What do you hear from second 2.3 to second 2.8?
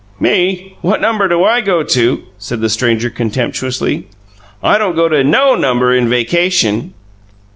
said the